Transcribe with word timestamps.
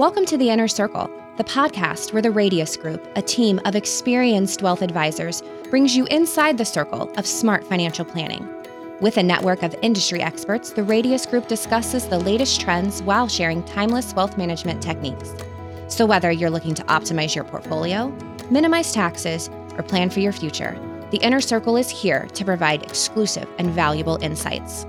Welcome 0.00 0.24
to 0.26 0.38
The 0.38 0.48
Inner 0.48 0.66
Circle, 0.66 1.10
the 1.36 1.44
podcast 1.44 2.14
where 2.14 2.22
the 2.22 2.30
Radius 2.30 2.74
Group, 2.74 3.06
a 3.16 3.20
team 3.20 3.60
of 3.66 3.76
experienced 3.76 4.62
wealth 4.62 4.80
advisors, 4.80 5.42
brings 5.68 5.94
you 5.94 6.06
inside 6.06 6.56
the 6.56 6.64
circle 6.64 7.12
of 7.18 7.26
smart 7.26 7.64
financial 7.64 8.06
planning. 8.06 8.48
With 9.02 9.18
a 9.18 9.22
network 9.22 9.62
of 9.62 9.76
industry 9.82 10.22
experts, 10.22 10.70
the 10.70 10.84
Radius 10.84 11.26
Group 11.26 11.48
discusses 11.48 12.08
the 12.08 12.18
latest 12.18 12.62
trends 12.62 13.02
while 13.02 13.28
sharing 13.28 13.62
timeless 13.64 14.14
wealth 14.14 14.38
management 14.38 14.82
techniques. 14.82 15.34
So, 15.88 16.06
whether 16.06 16.32
you're 16.32 16.48
looking 16.48 16.74
to 16.76 16.84
optimize 16.84 17.34
your 17.34 17.44
portfolio, 17.44 18.08
minimize 18.50 18.94
taxes, 18.94 19.50
or 19.76 19.82
plan 19.82 20.08
for 20.08 20.20
your 20.20 20.32
future, 20.32 20.78
the 21.10 21.18
Inner 21.18 21.42
Circle 21.42 21.76
is 21.76 21.90
here 21.90 22.26
to 22.32 22.44
provide 22.46 22.84
exclusive 22.84 23.50
and 23.58 23.68
valuable 23.68 24.16
insights. 24.22 24.86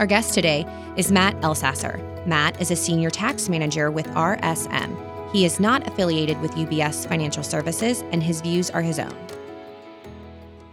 Our 0.00 0.06
guest 0.06 0.32
today 0.32 0.64
is 0.96 1.12
Matt 1.12 1.38
Elsasser. 1.42 2.26
Matt 2.26 2.58
is 2.58 2.70
a 2.70 2.76
senior 2.76 3.10
tax 3.10 3.50
manager 3.50 3.90
with 3.90 4.06
RSM. 4.06 4.96
He 5.30 5.44
is 5.44 5.60
not 5.60 5.86
affiliated 5.86 6.40
with 6.40 6.52
UBS 6.52 7.06
Financial 7.06 7.42
Services, 7.42 8.02
and 8.10 8.22
his 8.22 8.40
views 8.40 8.70
are 8.70 8.80
his 8.80 8.98
own. 8.98 9.14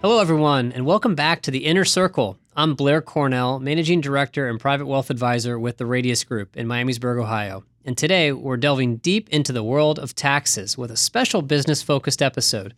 Hello, 0.02 0.22
everyone, 0.22 0.72
and 0.72 0.86
welcome 0.86 1.14
back 1.14 1.42
to 1.42 1.52
the 1.52 1.66
Inner 1.66 1.84
Circle. 1.84 2.38
I'm 2.56 2.74
Blair 2.74 3.02
Cornell, 3.02 3.60
Managing 3.60 4.00
Director 4.00 4.48
and 4.48 4.62
Private 4.62 4.86
Wealth 4.86 5.10
Advisor 5.10 5.60
with 5.60 5.76
the 5.76 5.86
Radius 5.86 6.24
Group 6.24 6.56
in 6.56 6.66
Miamisburg, 6.66 7.22
Ohio. 7.22 7.66
And 7.84 7.98
today 7.98 8.32
we're 8.32 8.56
delving 8.56 8.96
deep 8.96 9.28
into 9.28 9.52
the 9.52 9.62
world 9.62 10.00
of 10.00 10.16
taxes 10.16 10.78
with 10.78 10.90
a 10.90 10.96
special 10.96 11.42
business 11.42 11.84
focused 11.84 12.22
episode. 12.22 12.76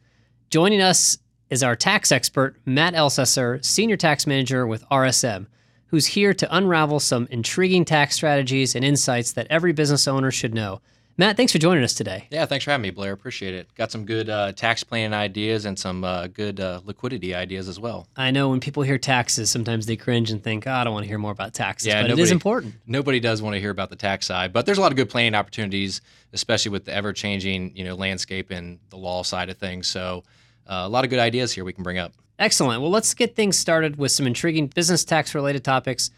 Joining 0.50 0.82
us 0.82 1.20
is 1.52 1.62
our 1.62 1.76
tax 1.76 2.12
expert, 2.12 2.56
Matt 2.66 2.96
Elsasser, 2.96 3.64
Senior 3.64 3.98
Tax 3.98 4.26
Manager 4.26 4.66
with 4.66 4.84
RSM 4.90 5.46
who's 5.90 6.08
here 6.08 6.34
to 6.34 6.56
unravel 6.56 7.00
some 7.00 7.28
intriguing 7.32 7.86
tax 7.86 8.16
strategies 8.16 8.76
and 8.76 8.86
insights 8.86 9.34
that 9.34 9.48
every 9.50 9.74
business 9.74 10.08
owner 10.08 10.32
should 10.32 10.54
know. 10.54 10.82
Matt, 11.20 11.36
thanks 11.36 11.52
for 11.52 11.58
joining 11.58 11.84
us 11.84 11.94
today. 11.94 12.28
Yeah, 12.32 12.46
thanks 12.46 12.64
for 12.64 12.72
having 12.72 12.84
me, 12.84 12.92
Blair. 12.92 13.12
Appreciate 13.12 13.54
it. 13.54 13.68
Got 13.76 13.92
some 13.92 14.06
good 14.06 14.30
uh, 14.30 14.54
tax 14.54 14.86
planning 14.86 15.14
ideas 15.14 15.66
and 15.66 15.78
some 15.78 16.06
uh, 16.06 16.28
good 16.28 16.62
uh, 16.62 16.80
liquidity 16.86 17.36
ideas 17.36 17.68
as 17.68 17.78
well. 17.78 18.08
I 18.16 18.32
know 18.32 18.48
when 18.48 18.62
people 18.62 18.84
hear 18.84 18.98
taxes, 18.98 19.52
sometimes 19.52 19.86
they 19.86 19.98
cringe 19.98 20.32
and 20.32 20.42
think, 20.42 20.66
oh, 20.66 20.72
I 20.72 20.86
don't 20.86 20.94
want 20.94 21.04
to 21.04 21.10
hear 21.10 21.18
more 21.18 21.34
about 21.34 21.54
taxes. 21.54 21.88
Yeah, 21.88 22.04
but 22.04 22.08
nobody, 22.08 22.22
it 22.22 22.24
is 22.24 22.32
important. 22.32 22.76
Nobody 22.88 23.20
does 23.20 23.42
want 23.42 23.56
to 23.56 23.60
hear 23.60 23.70
about 23.70 23.90
the 23.90 23.98
tax 23.98 24.28
side, 24.28 24.54
but 24.54 24.66
there's 24.66 24.78
a 24.78 24.82
lot 24.82 24.94
of 24.94 24.96
good 24.96 25.10
planning 25.10 25.36
opportunities, 25.36 26.00
especially 26.32 26.72
with 26.72 26.86
the 26.86 26.94
ever 26.94 27.12
changing 27.12 27.76
you 27.76 27.84
know 27.84 27.96
landscape 27.96 28.50
and 28.50 28.80
the 28.90 28.98
law 28.98 29.22
side 29.22 29.50
of 29.50 29.58
things. 29.58 29.90
So, 29.90 30.24
uh, 30.68 30.84
a 30.86 30.90
lot 30.90 31.04
of 31.04 31.10
good 31.10 31.20
ideas 31.20 31.52
here 31.52 31.66
we 31.66 31.74
can 31.74 31.84
bring 31.84 31.98
up. 31.98 32.14
Excellent. 32.40 32.82
Well, 32.82 32.90
let's 32.90 33.14
get 33.14 33.36
things 33.36 33.60
started 33.60 33.98
with 33.98 34.14
some 34.14 34.26
intriguing 34.26 34.68
business 34.68 35.04
tax 35.04 35.36
related 35.36 35.64
topics. 35.64 36.10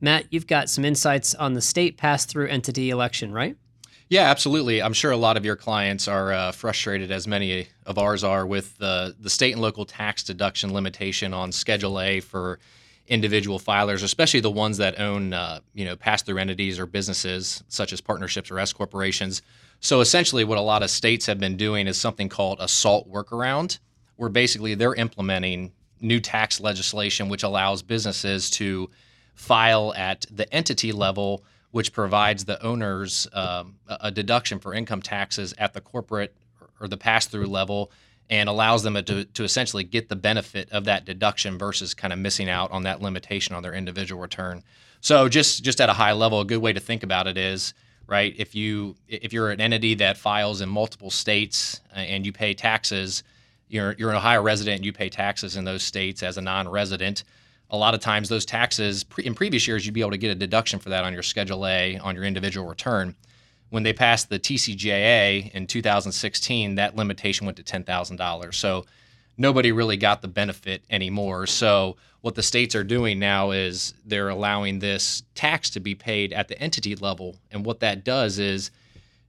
Matt, 0.00 0.26
you've 0.30 0.48
got 0.48 0.68
some 0.68 0.84
insights 0.84 1.36
on 1.36 1.54
the 1.54 1.60
state 1.60 1.96
pass 1.96 2.26
through 2.26 2.48
entity 2.48 2.90
election, 2.90 3.32
right? 3.32 3.56
Yeah, 4.08 4.22
absolutely. 4.22 4.82
I'm 4.82 4.92
sure 4.92 5.12
a 5.12 5.16
lot 5.16 5.36
of 5.36 5.44
your 5.44 5.54
clients 5.54 6.08
are 6.08 6.32
uh, 6.32 6.52
frustrated, 6.52 7.12
as 7.12 7.28
many 7.28 7.68
of 7.86 7.96
ours 7.98 8.24
are, 8.24 8.46
with 8.46 8.76
the, 8.78 9.14
the 9.20 9.30
state 9.30 9.52
and 9.52 9.60
local 9.60 9.84
tax 9.84 10.24
deduction 10.24 10.72
limitation 10.72 11.32
on 11.32 11.52
Schedule 11.52 12.00
A 12.00 12.20
for 12.20 12.58
individual 13.06 13.60
filers, 13.60 14.02
especially 14.02 14.40
the 14.40 14.50
ones 14.50 14.78
that 14.78 14.98
own, 14.98 15.32
uh, 15.32 15.60
you 15.74 15.84
know, 15.84 15.94
pass-through 15.94 16.38
entities 16.38 16.78
or 16.78 16.86
businesses 16.86 17.62
such 17.68 17.92
as 17.92 18.00
partnerships 18.00 18.50
or 18.50 18.58
S 18.58 18.72
corporations. 18.72 19.42
So 19.80 20.00
essentially, 20.00 20.42
what 20.42 20.58
a 20.58 20.62
lot 20.62 20.82
of 20.82 20.90
states 20.90 21.26
have 21.26 21.38
been 21.38 21.56
doing 21.56 21.86
is 21.86 21.98
something 21.98 22.28
called 22.28 22.58
a 22.60 22.68
SALT 22.68 23.10
workaround, 23.10 23.78
where 24.18 24.28
basically 24.28 24.74
they're 24.74 24.96
implementing 24.96 25.72
new 26.00 26.20
tax 26.20 26.60
legislation 26.60 27.28
which 27.28 27.42
allows 27.42 27.82
businesses 27.82 28.50
to 28.50 28.90
file 29.34 29.94
at 29.94 30.26
the 30.30 30.52
entity 30.52 30.90
level, 30.90 31.44
which 31.70 31.92
provides 31.92 32.44
the 32.44 32.60
owners 32.62 33.28
um, 33.32 33.76
a 33.88 34.10
deduction 34.10 34.58
for 34.58 34.74
income 34.74 35.00
taxes 35.00 35.54
at 35.56 35.72
the 35.72 35.80
corporate 35.80 36.34
or 36.80 36.88
the 36.88 36.96
pass 36.96 37.26
through 37.26 37.46
level 37.46 37.92
and 38.28 38.48
allows 38.48 38.82
them 38.82 38.94
to, 39.04 39.24
to 39.24 39.44
essentially 39.44 39.84
get 39.84 40.08
the 40.08 40.16
benefit 40.16 40.70
of 40.72 40.84
that 40.84 41.04
deduction 41.04 41.56
versus 41.56 41.94
kind 41.94 42.12
of 42.12 42.18
missing 42.18 42.48
out 42.48 42.70
on 42.72 42.82
that 42.82 43.00
limitation 43.00 43.54
on 43.54 43.62
their 43.62 43.72
individual 43.72 44.20
return. 44.20 44.62
So 45.00 45.28
just 45.28 45.62
just 45.62 45.80
at 45.80 45.88
a 45.88 45.94
high 45.94 46.12
level, 46.12 46.40
a 46.40 46.44
good 46.44 46.58
way 46.58 46.72
to 46.72 46.80
think 46.80 47.04
about 47.04 47.28
it 47.28 47.38
is 47.38 47.72
right 48.08 48.34
if 48.36 48.56
you 48.56 48.96
if 49.06 49.32
you're 49.32 49.50
an 49.50 49.60
entity 49.60 49.94
that 49.94 50.16
files 50.18 50.60
in 50.60 50.68
multiple 50.68 51.10
states 51.10 51.80
and 51.94 52.26
you 52.26 52.32
pay 52.32 52.52
taxes 52.52 53.22
you're 53.68 53.94
you're 53.98 54.10
an 54.10 54.16
Ohio 54.16 54.42
resident 54.42 54.76
and 54.76 54.84
you 54.84 54.92
pay 54.92 55.08
taxes 55.08 55.56
in 55.56 55.64
those 55.64 55.82
states 55.82 56.22
as 56.22 56.36
a 56.36 56.40
non-resident. 56.40 57.24
A 57.70 57.76
lot 57.76 57.94
of 57.94 58.00
times, 58.00 58.28
those 58.28 58.46
taxes 58.46 59.04
pre- 59.04 59.24
in 59.24 59.34
previous 59.34 59.68
years, 59.68 59.84
you'd 59.84 59.94
be 59.94 60.00
able 60.00 60.12
to 60.12 60.18
get 60.18 60.30
a 60.30 60.34
deduction 60.34 60.78
for 60.78 60.88
that 60.88 61.04
on 61.04 61.12
your 61.12 61.22
Schedule 61.22 61.66
A 61.66 61.98
on 61.98 62.14
your 62.14 62.24
individual 62.24 62.66
return. 62.66 63.14
When 63.70 63.82
they 63.82 63.92
passed 63.92 64.30
the 64.30 64.38
TCJA 64.38 65.52
in 65.52 65.66
2016, 65.66 66.76
that 66.76 66.96
limitation 66.96 67.44
went 67.44 67.58
to 67.58 67.62
$10,000. 67.62 68.54
So 68.54 68.86
nobody 69.36 69.72
really 69.72 69.98
got 69.98 70.22
the 70.22 70.28
benefit 70.28 70.82
anymore. 70.88 71.46
So 71.46 71.96
what 72.22 72.34
the 72.34 72.42
states 72.42 72.74
are 72.74 72.84
doing 72.84 73.18
now 73.18 73.50
is 73.50 73.94
they're 74.04 74.28
allowing 74.28 74.78
this 74.78 75.22
tax 75.34 75.70
to 75.70 75.80
be 75.80 75.94
paid 75.94 76.32
at 76.32 76.48
the 76.48 76.60
entity 76.60 76.96
level, 76.96 77.36
and 77.50 77.64
what 77.64 77.80
that 77.80 78.04
does 78.04 78.38
is 78.38 78.70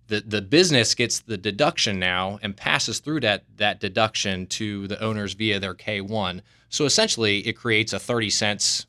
the 0.09 0.21
the 0.21 0.41
business 0.41 0.93
gets 0.95 1.19
the 1.19 1.37
deduction 1.37 1.99
now 1.99 2.39
and 2.41 2.57
passes 2.57 2.99
through 2.99 3.21
that 3.21 3.43
that 3.57 3.79
deduction 3.79 4.47
to 4.47 4.87
the 4.87 5.01
owners 5.01 5.33
via 5.33 5.59
their 5.59 5.75
K1. 5.75 6.41
So 6.69 6.85
essentially, 6.85 7.39
it 7.47 7.53
creates 7.53 7.93
a 7.93 7.99
30 7.99 8.29
cents 8.29 8.85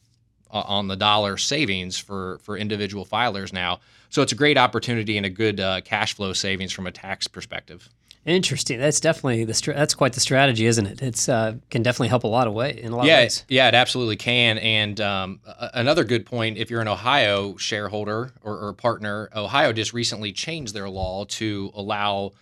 on 0.51 0.89
the 0.89 0.97
dollar 0.97 1.37
savings 1.37 1.99
for 1.99 2.39
for 2.43 2.57
individual 2.57 3.07
filers 3.07 3.53
now. 3.53 3.81
So 4.09 4.23
it's 4.23 4.33
a 4.33 4.37
great 4.37 4.59
opportunity 4.59 5.17
and 5.17 5.25
a 5.25 5.31
good 5.31 5.61
uh, 5.61 5.83
cash 5.83 6.15
flow 6.15 6.33
savings 6.33 6.73
from 6.73 6.87
a 6.87 6.91
tax 6.91 7.29
perspective. 7.29 7.89
Interesting. 8.27 8.79
That's 8.79 9.01
definitely 9.01 9.45
the 9.45 9.73
that's 9.75 9.95
quite 9.95 10.13
the 10.13 10.21
strategy, 10.21 10.67
isn't 10.67 10.87
it? 10.87 11.01
It's 11.01 11.27
uh, 11.27 11.55
can 11.71 11.83
definitely 11.83 12.09
help 12.09 12.25
a 12.25 12.29
lot 12.29 12.47
of 12.47 12.53
way 12.53 12.79
in 12.79 12.93
a 12.93 12.97
lot 12.97 13.07
yeah, 13.07 13.19
of 13.19 13.25
ways. 13.25 13.45
Yeah, 13.49 13.69
it 13.69 13.75
absolutely 13.75 14.17
can. 14.17 14.59
And 14.59 15.01
um, 15.01 15.41
another 15.73 16.05
good 16.05 16.27
point: 16.27 16.59
if 16.59 16.71
you're 16.71 16.83
an 16.83 16.89
Ohio 16.89 17.57
shareholder 17.57 18.33
or, 18.43 18.59
or, 18.59 18.73
partner, 18.75 19.31
Ohio 19.35 19.73
just 19.73 19.95
recently 19.95 20.33
changed 20.33 20.75
their 20.75 20.89
law 20.91 21.25
to 21.25 21.71
allow 21.75 22.33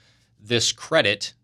this 0.41 0.73
credit 0.73 1.35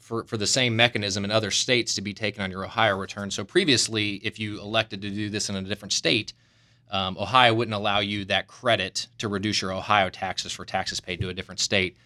for 0.00 0.24
for 0.24 0.36
the 0.36 0.48
same 0.48 0.74
mechanism 0.74 1.24
in 1.24 1.30
other 1.30 1.52
states 1.52 1.94
to 1.94 2.00
be 2.00 2.12
taken 2.12 2.42
on 2.42 2.50
your 2.50 2.64
Ohio 2.64 2.98
return. 2.98 3.30
So 3.30 3.44
previously, 3.44 4.14
if 4.24 4.40
you 4.40 4.60
elected 4.60 5.00
to 5.02 5.10
do 5.10 5.30
this 5.30 5.48
in 5.48 5.54
a 5.54 5.62
different 5.62 5.92
state. 5.92 6.32
Um, 6.88 7.16
Ohio 7.18 7.52
wouldn't 7.52 7.74
allow 7.74 7.98
you 7.98 8.24
that 8.26 8.46
credit 8.46 9.08
to 9.18 9.26
reduce 9.26 9.60
your 9.60 9.72
Ohio 9.72 10.08
taxes 10.08 10.52
for 10.52 10.64
taxes 10.64 11.00
paid 11.00 11.20
to 11.20 11.28
a 11.28 11.34
different 11.34 11.58
state. 11.58 11.96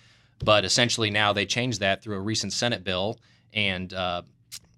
But 0.43 0.65
essentially 0.65 1.11
now 1.11 1.33
they 1.33 1.47
changed 1.47 1.81
that 1.81 2.03
through 2.03 2.17
a 2.17 2.21
recent 2.21 2.53
Senate 2.53 2.83
bill, 2.83 3.19
and 3.53 3.93
uh, 3.93 4.23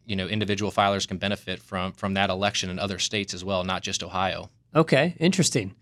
you 0.04 0.16
know 0.16 0.26
individual 0.26 0.72
filers 0.72 1.06
can 1.06 1.18
benefit 1.18 1.62
from 1.62 1.92
from 1.92 2.14
that 2.14 2.30
election 2.30 2.70
in 2.70 2.78
other 2.78 2.98
states 2.98 3.34
as 3.34 3.44
well, 3.44 3.64
not 3.64 3.82
just 3.82 4.02
Ohio. 4.02 4.50
Okay, 4.74 5.14
interesting. 5.18 5.74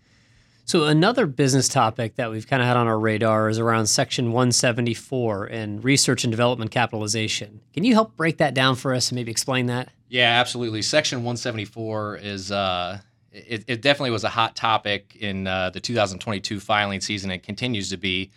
So 0.65 0.85
another 0.85 1.25
business 1.25 1.67
topic 1.67 2.15
that 2.15 2.31
we've 2.31 2.47
kind 2.47 2.61
of 2.61 2.67
had 2.67 2.77
on 2.77 2.87
our 2.87 2.99
radar 2.99 3.49
is 3.49 3.59
around 3.59 3.87
Section 3.87 4.27
174 4.27 5.45
and 5.47 5.83
research 5.83 6.23
and 6.23 6.31
development 6.31 6.71
capitalization. 6.71 7.61
Can 7.73 7.83
you 7.83 7.93
help 7.93 8.15
break 8.15 8.37
that 8.37 8.53
down 8.53 8.75
for 8.75 8.93
us 8.93 9.09
and 9.09 9.15
maybe 9.15 9.31
explain 9.31 9.65
that? 9.65 9.89
Yeah, 10.07 10.39
absolutely. 10.39 10.81
Section 10.81 11.19
174 11.19 12.17
is 12.17 12.51
uh, 12.51 12.99
it, 13.31 13.63
it, 13.67 13.81
definitely 13.81 14.11
was 14.11 14.23
a 14.23 14.29
hot 14.29 14.55
topic 14.55 15.17
in 15.19 15.47
uh, 15.47 15.71
the 15.71 15.79
2022 15.79 16.59
filing 16.59 17.01
season 17.01 17.31
and 17.31 17.41
continues 17.41 17.89
to 17.89 17.97
be 17.97 18.31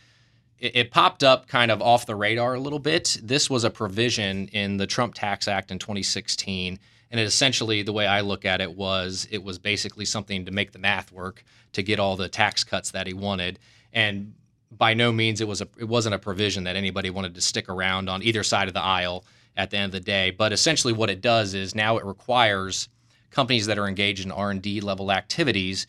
it, 0.65 0.75
it 0.75 0.91
popped 0.91 1.23
up 1.23 1.47
kind 1.47 1.71
of 1.71 1.83
off 1.83 2.07
the 2.07 2.17
radar 2.17 2.55
a 2.55 2.61
little 2.61 2.79
bit. 2.79 3.19
This 3.23 3.51
was 3.51 3.65
a 3.65 3.71
provision 3.71 4.49
in 4.49 4.79
the 4.79 4.87
Trump 4.87 5.15
Tax 5.15 5.47
Act 5.47 5.71
in 5.71 5.79
2016. 5.79 6.79
And 7.11 7.21
it 7.21 7.25
essentially, 7.25 7.83
the 7.83 7.93
way 7.93 8.07
I 8.07 8.23
look 8.23 8.45
at 8.45 8.61
it 8.61 8.75
was, 8.75 9.29
it 9.31 9.45
was 9.45 9.59
basically 9.59 10.07
something 10.07 10.47
to 10.47 10.51
make 10.51 10.73
the 10.73 10.79
math 10.79 11.13
work 11.13 11.45
to 11.75 11.83
get 11.83 12.01
all 12.01 12.17
the 12.17 12.29
tax 12.29 12.65
cuts 12.65 12.91
that 12.93 13.07
he 13.07 13.13
wanted. 13.13 13.59
And 13.93 14.35
by 14.73 14.95
no 14.95 15.13
means 15.13 15.41
it 15.41 15.47
was 15.47 15.61
a 15.61 15.69
it 15.79 15.85
wasn't 15.85 16.15
a 16.15 16.19
provision 16.19 16.65
that 16.65 16.75
anybody 16.75 17.11
wanted 17.11 17.35
to 17.35 17.41
stick 17.41 17.69
around 17.69 18.09
on 18.09 18.23
either 18.23 18.43
side 18.43 18.67
of 18.67 18.75
the 18.75 18.83
aisle 18.83 19.25
at 19.57 19.71
the 19.71 19.77
end 19.77 19.87
of 19.87 19.93
the 19.93 20.01
day. 20.01 20.31
But 20.31 20.53
essentially, 20.53 20.93
what 20.93 21.11
it 21.11 21.21
does 21.21 21.55
is 21.55 21.75
now 21.75 21.99
it 21.99 22.05
requires 22.05 22.89
companies 23.31 23.67
that 23.67 23.79
are 23.79 23.87
engaged 23.87 24.25
in 24.25 24.33
R 24.33 24.51
and 24.51 24.63
D 24.63 24.81
level 24.81 25.13
activities 25.13 25.87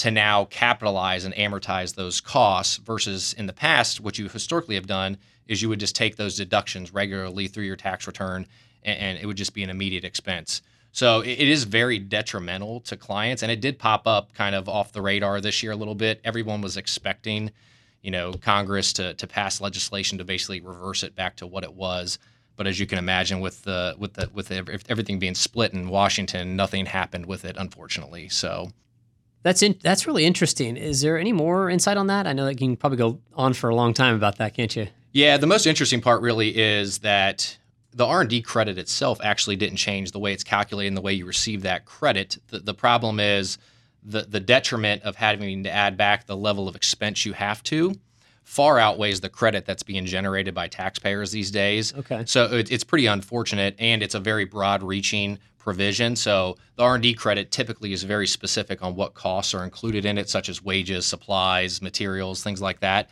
to 0.00 0.10
now 0.10 0.46
capitalize 0.46 1.26
and 1.26 1.34
amortize 1.34 1.94
those 1.94 2.22
costs 2.22 2.78
versus 2.78 3.34
in 3.34 3.44
the 3.44 3.52
past 3.52 4.00
what 4.00 4.18
you 4.18 4.30
historically 4.30 4.74
have 4.74 4.86
done 4.86 5.18
is 5.46 5.60
you 5.60 5.68
would 5.68 5.78
just 5.78 5.94
take 5.94 6.16
those 6.16 6.38
deductions 6.38 6.94
regularly 6.94 7.48
through 7.48 7.64
your 7.64 7.76
tax 7.76 8.06
return 8.06 8.46
and, 8.82 8.98
and 8.98 9.18
it 9.18 9.26
would 9.26 9.36
just 9.36 9.52
be 9.52 9.62
an 9.62 9.68
immediate 9.68 10.02
expense. 10.02 10.62
So 10.92 11.20
it, 11.20 11.32
it 11.32 11.48
is 11.48 11.64
very 11.64 11.98
detrimental 11.98 12.80
to 12.80 12.96
clients 12.96 13.42
and 13.42 13.52
it 13.52 13.60
did 13.60 13.78
pop 13.78 14.06
up 14.06 14.32
kind 14.32 14.54
of 14.54 14.70
off 14.70 14.92
the 14.92 15.02
radar 15.02 15.38
this 15.42 15.62
year 15.62 15.72
a 15.72 15.76
little 15.76 15.94
bit. 15.94 16.22
Everyone 16.24 16.62
was 16.62 16.78
expecting 16.78 17.50
you 18.00 18.10
know 18.10 18.32
congress 18.32 18.94
to, 18.94 19.12
to 19.12 19.26
pass 19.26 19.60
legislation 19.60 20.16
to 20.16 20.24
basically 20.24 20.62
reverse 20.62 21.02
it 21.02 21.14
back 21.14 21.36
to 21.36 21.46
what 21.46 21.62
it 21.62 21.74
was. 21.74 22.18
But 22.56 22.66
as 22.66 22.80
you 22.80 22.86
can 22.86 22.96
imagine 22.96 23.40
with 23.40 23.64
the 23.64 23.96
with 23.98 24.14
the 24.14 24.30
with 24.32 24.48
the, 24.48 24.80
everything 24.88 25.18
being 25.18 25.34
split 25.34 25.74
in 25.74 25.90
washington 25.90 26.56
nothing 26.56 26.86
happened 26.86 27.26
with 27.26 27.44
it 27.44 27.56
unfortunately. 27.58 28.30
So 28.30 28.70
That's 29.42 29.62
in, 29.62 29.78
that's 29.82 30.06
really 30.06 30.24
interesting. 30.24 30.76
Is 30.76 31.00
there 31.00 31.18
any 31.18 31.32
more 31.32 31.70
insight 31.70 31.96
on 31.96 32.08
that? 32.08 32.26
I 32.26 32.32
know 32.32 32.44
that 32.44 32.60
you 32.60 32.68
can 32.68 32.76
probably 32.76 32.98
go 32.98 33.20
on 33.34 33.54
for 33.54 33.70
a 33.70 33.74
long 33.74 33.94
time 33.94 34.14
about 34.14 34.36
that, 34.38 34.54
can't 34.54 34.74
you? 34.76 34.88
Yeah, 35.12 35.38
the 35.38 35.46
most 35.46 35.66
interesting 35.66 36.00
part 36.00 36.22
really 36.22 36.56
is 36.56 36.98
that 36.98 37.58
the 37.92 38.06
R&D 38.06 38.42
credit 38.42 38.78
itself 38.78 39.18
actually 39.22 39.56
didn't 39.56 39.78
change 39.78 40.12
the 40.12 40.18
way 40.18 40.32
it's 40.32 40.44
calculated 40.44 40.88
and 40.88 40.96
the 40.96 41.00
way 41.00 41.12
you 41.12 41.26
receive 41.26 41.62
that 41.62 41.84
credit. 41.84 42.38
The, 42.48 42.60
the 42.60 42.74
problem 42.74 43.18
is 43.18 43.58
the 44.02 44.22
the 44.22 44.40
detriment 44.40 45.02
of 45.02 45.16
having 45.16 45.64
to 45.64 45.70
add 45.70 45.96
back 45.96 46.26
the 46.26 46.36
level 46.36 46.68
of 46.68 46.76
expense 46.76 47.26
you 47.26 47.32
have 47.34 47.62
to 47.64 47.94
far 48.50 48.80
outweighs 48.80 49.20
the 49.20 49.28
credit 49.28 49.64
that's 49.64 49.84
being 49.84 50.04
generated 50.04 50.52
by 50.52 50.66
taxpayers 50.66 51.30
these 51.30 51.52
days. 51.52 51.94
Okay. 51.96 52.24
So 52.26 52.46
it, 52.46 52.72
it's 52.72 52.82
pretty 52.82 53.06
unfortunate, 53.06 53.76
and 53.78 54.02
it's 54.02 54.16
a 54.16 54.18
very 54.18 54.44
broad-reaching 54.44 55.38
provision. 55.56 56.16
So 56.16 56.56
the 56.74 56.82
R&D 56.82 57.14
credit 57.14 57.52
typically 57.52 57.92
is 57.92 58.02
very 58.02 58.26
specific 58.26 58.82
on 58.82 58.96
what 58.96 59.14
costs 59.14 59.54
are 59.54 59.62
included 59.62 60.04
in 60.04 60.18
it, 60.18 60.28
such 60.28 60.48
as 60.48 60.64
wages, 60.64 61.06
supplies, 61.06 61.80
materials, 61.80 62.42
things 62.42 62.60
like 62.60 62.80
that. 62.80 63.08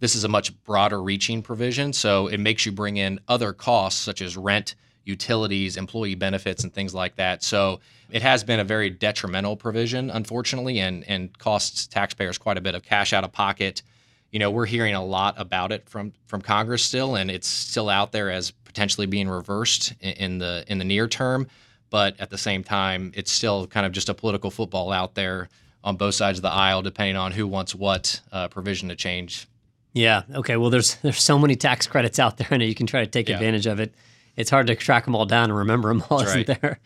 This 0.00 0.14
is 0.14 0.24
a 0.24 0.28
much 0.28 0.52
broader 0.62 1.02
reaching 1.02 1.40
provision, 1.40 1.94
so 1.94 2.26
it 2.26 2.38
makes 2.38 2.66
you 2.66 2.72
bring 2.72 2.98
in 2.98 3.18
other 3.28 3.54
costs 3.54 3.98
such 3.98 4.20
as 4.20 4.36
rent, 4.36 4.74
utilities, 5.04 5.78
employee 5.78 6.16
benefits, 6.16 6.64
and 6.64 6.74
things 6.74 6.94
like 6.94 7.16
that. 7.16 7.42
So 7.42 7.80
it 8.10 8.20
has 8.20 8.44
been 8.44 8.60
a 8.60 8.64
very 8.64 8.90
detrimental 8.90 9.56
provision, 9.56 10.10
unfortunately, 10.10 10.80
and 10.80 11.02
and 11.08 11.38
costs 11.38 11.86
taxpayers 11.86 12.36
quite 12.36 12.58
a 12.58 12.60
bit 12.60 12.74
of 12.74 12.82
cash 12.82 13.14
out 13.14 13.24
of 13.24 13.32
pocket. 13.32 13.80
You 14.32 14.38
know, 14.38 14.50
we're 14.50 14.66
hearing 14.66 14.94
a 14.94 15.04
lot 15.04 15.34
about 15.38 15.70
it 15.72 15.88
from 15.88 16.12
from 16.26 16.42
Congress 16.42 16.82
still, 16.82 17.14
and 17.16 17.30
it's 17.30 17.46
still 17.46 17.88
out 17.88 18.10
there 18.12 18.30
as 18.30 18.50
potentially 18.50 19.06
being 19.06 19.28
reversed 19.28 19.92
in, 20.00 20.12
in 20.12 20.38
the 20.38 20.64
in 20.66 20.78
the 20.78 20.84
near 20.84 21.06
term. 21.06 21.46
But 21.90 22.18
at 22.18 22.30
the 22.30 22.38
same 22.38 22.64
time, 22.64 23.12
it's 23.14 23.30
still 23.30 23.66
kind 23.66 23.84
of 23.84 23.92
just 23.92 24.08
a 24.08 24.14
political 24.14 24.50
football 24.50 24.90
out 24.90 25.14
there 25.14 25.48
on 25.84 25.96
both 25.96 26.14
sides 26.14 26.38
of 26.38 26.42
the 26.42 26.48
aisle, 26.50 26.80
depending 26.80 27.16
on 27.16 27.32
who 27.32 27.46
wants 27.46 27.74
what 27.74 28.20
uh, 28.32 28.48
provision 28.48 28.88
to 28.88 28.96
change. 28.96 29.46
Yeah. 29.92 30.22
Okay. 30.34 30.56
Well, 30.56 30.70
there's 30.70 30.94
there's 30.96 31.22
so 31.22 31.38
many 31.38 31.54
tax 31.54 31.86
credits 31.86 32.18
out 32.18 32.38
there, 32.38 32.48
and 32.50 32.62
you 32.62 32.74
can 32.74 32.86
try 32.86 33.00
to 33.02 33.06
take 33.06 33.28
Yeah. 33.28 33.34
advantage 33.34 33.66
of 33.66 33.78
it. 33.80 33.92
It's 34.34 34.48
hard 34.48 34.66
to 34.68 34.74
track 34.74 35.04
them 35.04 35.14
all 35.14 35.26
down 35.26 35.50
and 35.50 35.58
remember 35.58 35.88
them 35.88 36.02
all, 36.08 36.18
That's 36.20 36.30
isn't 36.30 36.48
right. 36.48 36.60
there? 36.62 36.80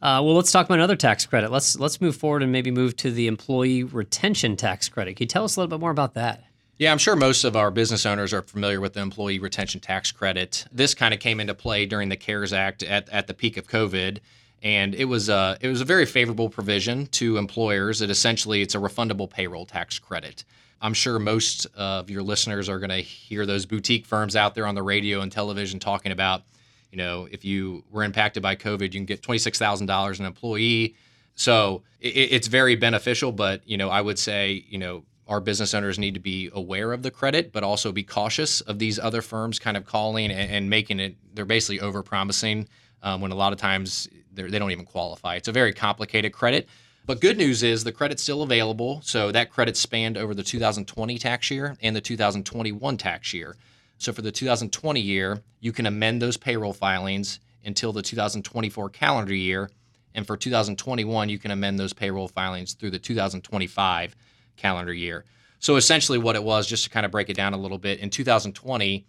Uh, 0.00 0.22
well, 0.22 0.34
let's 0.36 0.52
talk 0.52 0.66
about 0.66 0.78
another 0.78 0.94
tax 0.94 1.26
credit. 1.26 1.50
Let's 1.50 1.76
let's 1.76 2.00
move 2.00 2.14
forward 2.14 2.44
and 2.44 2.52
maybe 2.52 2.70
move 2.70 2.94
to 2.98 3.10
the 3.10 3.26
employee 3.26 3.82
retention 3.82 4.54
tax 4.54 4.88
credit. 4.88 5.16
Can 5.16 5.24
you 5.24 5.28
tell 5.28 5.42
us 5.42 5.56
a 5.56 5.60
little 5.60 5.76
bit 5.76 5.80
more 5.80 5.90
about 5.90 6.14
that? 6.14 6.44
Yeah, 6.76 6.90
I'm 6.90 6.98
sure 6.98 7.14
most 7.14 7.44
of 7.44 7.54
our 7.54 7.70
business 7.70 8.04
owners 8.04 8.34
are 8.34 8.42
familiar 8.42 8.80
with 8.80 8.94
the 8.94 9.00
employee 9.00 9.38
retention 9.38 9.80
tax 9.80 10.10
credit. 10.10 10.64
This 10.72 10.92
kind 10.92 11.14
of 11.14 11.20
came 11.20 11.38
into 11.38 11.54
play 11.54 11.86
during 11.86 12.08
the 12.08 12.16
CARES 12.16 12.52
Act 12.52 12.82
at, 12.82 13.08
at 13.10 13.28
the 13.28 13.34
peak 13.34 13.56
of 13.56 13.68
COVID, 13.68 14.18
and 14.60 14.92
it 14.94 15.04
was 15.04 15.28
a 15.28 15.56
it 15.60 15.68
was 15.68 15.80
a 15.80 15.84
very 15.84 16.04
favorable 16.04 16.48
provision 16.48 17.06
to 17.08 17.36
employers. 17.36 18.02
It 18.02 18.10
essentially 18.10 18.60
it's 18.60 18.74
a 18.74 18.78
refundable 18.78 19.30
payroll 19.30 19.66
tax 19.66 20.00
credit. 20.00 20.44
I'm 20.82 20.94
sure 20.94 21.20
most 21.20 21.66
of 21.76 22.10
your 22.10 22.22
listeners 22.22 22.68
are 22.68 22.80
going 22.80 22.90
to 22.90 23.00
hear 23.00 23.46
those 23.46 23.66
boutique 23.66 24.04
firms 24.04 24.34
out 24.34 24.56
there 24.56 24.66
on 24.66 24.74
the 24.74 24.82
radio 24.82 25.20
and 25.20 25.30
television 25.30 25.78
talking 25.78 26.10
about, 26.10 26.42
you 26.90 26.98
know, 26.98 27.28
if 27.30 27.44
you 27.44 27.84
were 27.92 28.02
impacted 28.02 28.42
by 28.42 28.56
COVID, 28.56 28.82
you 28.82 28.90
can 28.90 29.04
get 29.04 29.22
twenty 29.22 29.38
six 29.38 29.60
thousand 29.60 29.86
dollars 29.86 30.18
an 30.18 30.26
employee. 30.26 30.96
So 31.36 31.82
it, 32.00 32.08
it's 32.08 32.48
very 32.48 32.74
beneficial, 32.74 33.30
but 33.30 33.62
you 33.64 33.76
know, 33.76 33.90
I 33.90 34.00
would 34.00 34.18
say, 34.18 34.64
you 34.68 34.78
know, 34.78 35.04
our 35.26 35.40
business 35.40 35.74
owners 35.74 35.98
need 35.98 36.14
to 36.14 36.20
be 36.20 36.50
aware 36.52 36.92
of 36.92 37.02
the 37.02 37.10
credit, 37.10 37.52
but 37.52 37.62
also 37.62 37.92
be 37.92 38.02
cautious 38.02 38.60
of 38.60 38.78
these 38.78 38.98
other 38.98 39.22
firms 39.22 39.58
kind 39.58 39.76
of 39.76 39.86
calling 39.86 40.30
and, 40.30 40.50
and 40.50 40.70
making 40.70 41.00
it. 41.00 41.16
They're 41.32 41.44
basically 41.44 41.80
over 41.80 42.02
promising 42.02 42.68
um, 43.02 43.20
when 43.20 43.32
a 43.32 43.34
lot 43.36 43.52
of 43.52 43.58
times 43.58 44.08
they 44.32 44.58
don't 44.58 44.70
even 44.70 44.84
qualify. 44.84 45.36
It's 45.36 45.48
a 45.48 45.52
very 45.52 45.72
complicated 45.72 46.32
credit. 46.32 46.68
But 47.06 47.20
good 47.20 47.36
news 47.36 47.62
is 47.62 47.84
the 47.84 47.92
credit's 47.92 48.22
still 48.22 48.42
available. 48.42 49.00
So 49.04 49.30
that 49.32 49.50
credit 49.50 49.76
spanned 49.76 50.16
over 50.16 50.34
the 50.34 50.42
2020 50.42 51.18
tax 51.18 51.50
year 51.50 51.76
and 51.82 51.94
the 51.94 52.00
2021 52.00 52.96
tax 52.96 53.34
year. 53.34 53.56
So 53.98 54.12
for 54.12 54.22
the 54.22 54.32
2020 54.32 55.00
year, 55.00 55.42
you 55.60 55.72
can 55.72 55.86
amend 55.86 56.20
those 56.22 56.36
payroll 56.36 56.72
filings 56.72 57.40
until 57.64 57.92
the 57.92 58.02
2024 58.02 58.90
calendar 58.90 59.34
year. 59.34 59.70
And 60.14 60.26
for 60.26 60.36
2021, 60.36 61.28
you 61.28 61.38
can 61.38 61.50
amend 61.50 61.78
those 61.78 61.92
payroll 61.92 62.28
filings 62.28 62.74
through 62.74 62.90
the 62.90 62.98
2025 62.98 64.16
calendar 64.56 64.92
year. 64.92 65.24
So 65.58 65.76
essentially, 65.76 66.18
what 66.18 66.36
it 66.36 66.44
was, 66.44 66.66
just 66.66 66.84
to 66.84 66.90
kind 66.90 67.06
of 67.06 67.12
break 67.12 67.30
it 67.30 67.36
down 67.36 67.54
a 67.54 67.56
little 67.56 67.78
bit, 67.78 68.00
in 68.00 68.10
2020, 68.10 69.06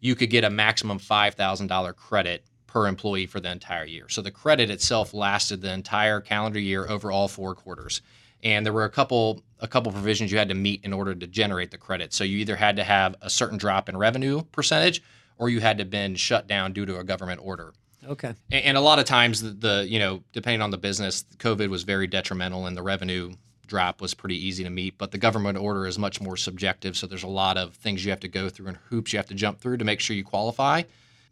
you 0.00 0.14
could 0.14 0.30
get 0.30 0.44
a 0.44 0.50
maximum 0.50 0.98
$5,000 0.98 1.96
credit 1.96 2.44
per 2.66 2.86
employee 2.86 3.26
for 3.26 3.40
the 3.40 3.50
entire 3.50 3.84
year. 3.84 4.08
So 4.08 4.22
the 4.22 4.30
credit 4.30 4.70
itself 4.70 5.12
lasted 5.12 5.60
the 5.60 5.72
entire 5.72 6.20
calendar 6.20 6.60
year 6.60 6.88
over 6.88 7.10
all 7.10 7.28
four 7.28 7.54
quarters. 7.54 8.00
And 8.42 8.64
there 8.64 8.72
were 8.72 8.84
a 8.84 8.90
couple 8.90 9.42
a 9.58 9.68
couple 9.68 9.92
provisions 9.92 10.32
you 10.32 10.38
had 10.38 10.48
to 10.48 10.54
meet 10.54 10.82
in 10.84 10.94
order 10.94 11.14
to 11.14 11.26
generate 11.26 11.70
the 11.70 11.76
credit. 11.76 12.14
So 12.14 12.24
you 12.24 12.38
either 12.38 12.56
had 12.56 12.76
to 12.76 12.84
have 12.84 13.14
a 13.20 13.28
certain 13.28 13.58
drop 13.58 13.90
in 13.90 13.96
revenue 13.96 14.40
percentage 14.52 15.02
or 15.36 15.50
you 15.50 15.60
had 15.60 15.78
to 15.78 15.84
been 15.84 16.14
shut 16.14 16.46
down 16.46 16.72
due 16.72 16.86
to 16.86 16.98
a 16.98 17.04
government 17.04 17.40
order. 17.42 17.74
Okay. 18.06 18.34
And, 18.50 18.64
and 18.64 18.76
a 18.76 18.80
lot 18.80 18.98
of 18.98 19.04
times, 19.04 19.42
the, 19.42 19.50
the 19.50 19.86
you 19.88 19.98
know, 19.98 20.22
depending 20.32 20.62
on 20.62 20.70
the 20.70 20.78
business, 20.78 21.24
COVID 21.36 21.68
was 21.68 21.82
very 21.82 22.06
detrimental, 22.06 22.66
in 22.66 22.74
the 22.74 22.82
revenue 22.82 23.32
drop 23.70 24.02
was 24.02 24.12
pretty 24.12 24.36
easy 24.36 24.62
to 24.64 24.70
meet. 24.70 24.98
But 24.98 25.12
the 25.12 25.18
government 25.18 25.56
order 25.56 25.86
is 25.86 25.98
much 25.98 26.20
more 26.20 26.36
subjective, 26.36 26.96
so 26.96 27.06
there's 27.06 27.22
a 27.22 27.28
lot 27.28 27.56
of 27.56 27.74
things 27.74 28.04
you 28.04 28.10
have 28.10 28.20
to 28.20 28.28
go 28.28 28.50
through 28.50 28.66
and 28.66 28.76
hoops 28.90 29.14
you 29.14 29.18
have 29.18 29.28
to 29.28 29.34
jump 29.34 29.60
through 29.60 29.78
to 29.78 29.84
make 29.84 30.00
sure 30.00 30.14
you 30.14 30.24
qualify. 30.24 30.82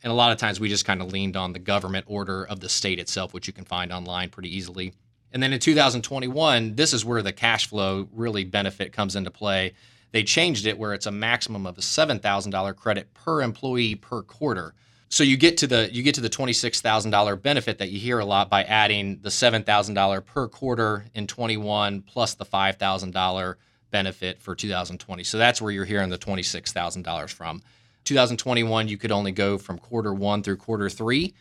And 0.02 0.11
a 0.11 0.14
lot 0.14 0.32
of 0.32 0.38
times, 0.38 0.61
we 0.61 0.69
just 0.69 0.87
kind 0.87 1.02
of 1.02 1.12
leaned 1.12 1.37
on 1.37 1.52
the 1.52 1.58
government 1.58 2.06
order 2.08 2.44
of 2.44 2.61
the 2.61 2.69
state 2.69 2.99
itself, 2.99 3.35
which 3.35 3.49
you 3.49 3.52
can 3.52 3.64
find 3.64 3.93
online 3.93 4.31
pretty 4.31 4.56
easily. 4.56 4.94
And 5.32 5.43
then 5.43 5.52
in 5.52 5.61
2021, 5.61 6.76
this 6.76 6.94
is 6.94 7.05
where 7.05 7.20
the 7.20 7.32
cash 7.32 7.67
flow 7.67 8.08
really 8.12 8.44
benefit 8.44 8.93
comes 8.93 9.17
into 9.17 9.31
play. 9.31 9.75
They 10.12 10.23
changed 10.23 10.67
it 10.67 10.79
where 10.79 10.94
it's 10.94 11.05
a 11.05 11.11
maximum 11.11 11.67
of 11.67 11.76
a 11.76 11.82
$7,000 11.82 12.76
credit 12.76 13.12
per 13.12 13.43
employee 13.43 13.94
per 13.94 14.23
quarter. 14.23 14.75
So 15.10 15.25
you 15.25 15.37
get 15.37 15.56
to 15.58 15.66
the 15.66 15.88
you 15.93 16.02
get 16.02 16.14
to 16.16 16.20
the 16.20 16.28
$26,000 16.28 17.43
benefit 17.43 17.78
that 17.78 17.90
you 17.90 17.99
hear 17.99 18.19
a 18.19 18.25
lot 18.25 18.50
by 18.50 18.64
adding 18.64 19.20
the 19.22 19.31
$7,000 19.31 20.25
per 20.25 20.49
quarter 20.49 21.06
in 21.14 21.26
21 21.26 22.02
plus 22.02 22.34
the 22.34 22.44
$5,000 22.44 23.55
benefit 23.90 24.43
for 24.43 24.55
2020. 24.55 25.25
So 25.25 25.38
that's 25.38 25.62
where 25.62 25.72
you're 25.72 25.87
hearing 25.87 26.10
the 26.10 26.19
$26,000 26.19 27.31
from. 27.31 27.62
2021 28.05 28.88
you 28.88 28.99
could 28.99 29.12
only 29.12 29.32
go 29.32 29.58
from 29.58 29.78
quarter 29.78 30.12
1 30.12 30.43
through 30.43 30.56
quarter 30.56 30.88
3 30.90 31.34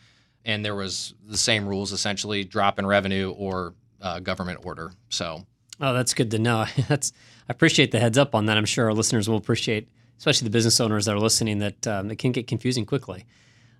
and 0.44 0.64
there 0.64 0.74
was 0.74 1.14
the 1.26 1.36
same 1.36 1.66
rules 1.66 1.92
essentially 1.92 2.44
drop 2.44 2.78
in 2.78 2.86
revenue 2.86 3.30
or 3.36 3.74
uh, 4.00 4.18
government 4.20 4.60
order. 4.64 4.92
So 5.10 5.46
Oh, 5.80 5.94
that's 5.94 6.14
good 6.14 6.30
to 6.32 6.38
know. 6.38 6.66
That's 6.88 7.12
I 7.48 7.52
appreciate 7.52 7.92
the 7.92 8.00
heads 8.00 8.18
up 8.18 8.34
on 8.34 8.46
that. 8.46 8.58
I'm 8.58 8.64
sure 8.64 8.86
our 8.86 8.92
listeners 8.92 9.28
will 9.28 9.36
appreciate, 9.36 9.88
especially 10.18 10.46
the 10.46 10.50
business 10.50 10.80
owners 10.80 11.06
that 11.06 11.14
are 11.14 11.20
listening, 11.20 11.58
that 11.60 11.86
um, 11.86 12.10
it 12.10 12.18
can 12.18 12.32
get 12.32 12.46
confusing 12.46 12.84
quickly. 12.84 13.26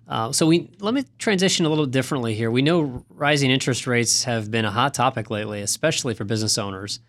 Uh, 0.09 0.31
so 0.31 0.47
we 0.47 0.69
let 0.79 0.95
me 0.95 1.05
transition 1.19 1.67
a 1.67 1.69
little 1.69 1.85
differently 1.85 2.33
here. 2.33 2.49
We 2.49 2.63
know 2.63 3.05
rising 3.09 3.51
interest 3.51 3.85
rates 3.85 4.23
have 4.23 4.49
been 4.49 4.65
a 4.65 4.71
hot 4.71 4.95
topic 4.95 5.29
lately, 5.29 5.61
especially 5.61 6.15
for 6.15 6.23
business 6.23 6.57
owners. 6.57 6.99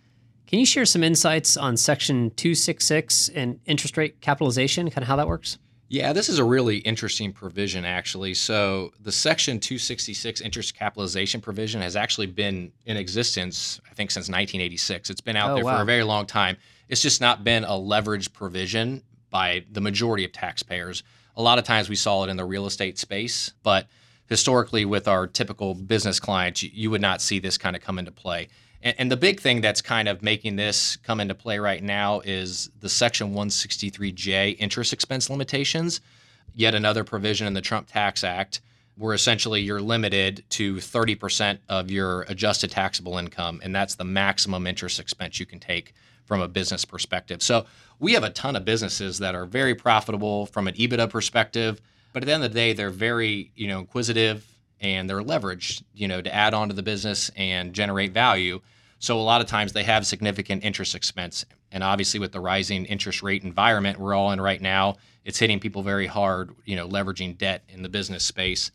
Can 0.47 0.59
you 0.59 0.67
share 0.67 0.85
some 0.85 1.03
insights 1.03 1.57
on 1.57 1.77
Section 1.77 2.31
266 2.33 3.31
and 3.31 3.59
interest 3.65 3.97
rate 3.97 4.21
capitalization, 4.21 4.91
kind 4.91 5.03
of 5.03 5.09
how 5.09 5.17
that 5.17 5.29
works? 5.29 5.59
Yeah, 5.89 6.13
this 6.13 6.29
is 6.29 6.39
a 6.39 6.45
really 6.45 6.79
interesting 6.79 7.33
provision, 7.33 7.85
actually. 7.85 8.35
So, 8.35 8.93
the 9.01 9.11
Section 9.11 9.59
266 9.59 10.41
interest 10.41 10.75
capitalization 10.77 11.41
provision 11.41 11.81
has 11.81 11.97
actually 11.97 12.27
been 12.27 12.71
in 12.85 12.97
existence, 12.97 13.81
I 13.91 13.95
think, 13.95 14.11
since 14.11 14.25
1986. 14.25 15.11
It's 15.11 15.21
been 15.21 15.37
out 15.37 15.51
Oh, 15.51 15.55
there 15.55 15.65
for 15.65 15.83
a 15.83 15.85
very 15.85 16.05
long 16.05 16.27
time. 16.27 16.57
It's 16.89 17.03
just 17.03 17.21
not 17.21 17.43
been 17.45 17.65
a 17.65 17.71
leveraged 17.71 18.33
provision 18.33 19.03
by 19.31 19.65
the 19.71 19.81
majority 19.81 20.25
of 20.25 20.33
taxpayers. 20.33 21.03
A 21.41 21.43
lot 21.43 21.59
of 21.59 21.65
times 21.65 21.89
we 21.89 21.97
saw 21.97 22.23
it 22.25 22.29
in 22.29 22.37
the 22.37 22.45
real 22.45 22.67
estate 22.67 22.99
space, 22.99 23.55
but 23.63 23.87
historically, 24.27 24.85
with 24.85 25.09
our 25.09 25.27
typical 25.27 25.75
business 25.75 26.21
clients, 26.21 26.63
you, 26.63 26.69
you 26.71 26.91
would 26.91 27.01
not 27.01 27.23
see 27.23 27.39
this 27.39 27.57
kind 27.57 27.75
of 27.75 27.81
come 27.81 27.99
into 27.99 28.13
play. 28.13 28.49
And, 28.83 28.95
and 28.99 29.11
the 29.11 29.17
big 29.17 29.41
thing 29.41 29.63
that's 29.63 29.81
kind 29.81 30.07
of 30.07 30.23
making 30.23 30.57
this 30.57 30.97
come 30.97 31.19
into 31.19 31.35
play 31.35 31.59
right 31.59 31.83
now 31.83 32.21
is 32.21 32.69
the 32.81 32.91
Section 32.91 33.33
163J 33.33 34.57
interest 34.59 34.93
expense 34.93 35.31
limitations, 35.31 36.03
yet 36.55 36.75
another 36.75 37.05
provision 37.05 37.47
in 37.47 37.55
the 37.55 37.63
Trump 37.63 37.89
Tax 37.91 38.23
Act 38.23 38.61
where 39.01 39.15
essentially 39.15 39.63
you're 39.63 39.81
limited 39.81 40.45
to 40.51 40.77
30% 40.77 41.59
of 41.71 41.91
your 41.91 42.27
adjusted 42.29 42.71
taxable 42.71 43.17
income, 43.17 43.59
and 43.65 43.75
that's 43.75 43.95
the 43.95 44.05
maximum 44.05 44.67
interest 44.67 45.01
expense 45.01 45.41
you 45.41 45.47
can 45.47 45.59
take 45.59 45.95
from 46.27 46.43
a 46.43 46.47
business 46.47 46.85
perspective. 46.85 47.43
So 47.43 47.65
we 47.99 48.13
have 48.13 48.25
a 48.25 48.31
ton 48.31 48.57
of 48.57 48.67
businesses 48.67 49.19
that 49.21 49.35
are 49.35 49.47
very 49.47 49.75
profitable 49.75 50.45
from 50.45 50.69
an 50.69 50.75
EBITDA 50.75 51.09
perspective, 51.09 51.81
but 52.13 52.23
at 52.23 52.27
the 52.27 52.33
end 52.35 52.45
of 52.45 52.53
the 52.53 52.55
day, 52.55 52.75
they're 52.75 52.91
very, 52.91 53.53
you 53.57 53.69
know, 53.69 53.79
inquisitive 53.79 54.47
and 54.83 55.09
they're 55.09 55.23
leveraged, 55.23 55.83
you 55.95 56.07
know, 56.07 56.21
to 56.21 56.35
add 56.35 56.53
on 56.53 56.69
to 56.69 56.75
the 56.75 56.83
business 56.83 57.31
and 57.37 57.73
generate 57.73 58.13
value. 58.13 58.61
So 58.99 59.19
a 59.19 59.23
lot 59.23 59.41
of 59.41 59.47
times 59.47 59.73
they 59.73 59.85
have 59.85 60.07
significant 60.07 60.63
interest 60.63 60.95
expense. 60.95 61.47
And 61.73 61.83
obviously 61.83 62.21
with 62.21 62.33
the 62.33 62.41
rising 62.41 62.85
interest 62.85 63.23
rate 63.23 63.45
environment 63.45 63.99
we're 63.99 64.13
all 64.13 64.31
in 64.33 64.43
right 64.43 64.61
now, 64.61 64.97
it's 65.25 65.39
hitting 65.39 65.59
people 65.59 65.83
very 65.83 66.07
hard, 66.07 66.55
you 66.67 66.77
know, 66.77 66.87
leveraging 66.87 67.39
debt 67.39 67.65
in 67.71 67.83
the 67.83 67.89
business 67.89 68.25
space. 68.25 68.71